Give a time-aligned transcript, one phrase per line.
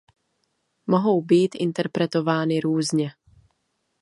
[0.87, 3.11] Mohou být interpretovány různě.